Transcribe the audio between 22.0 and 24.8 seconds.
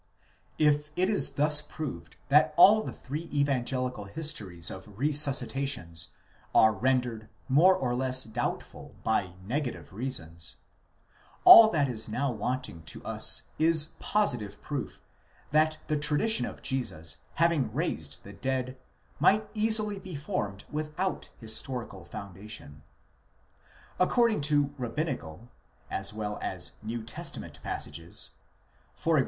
foundation. According to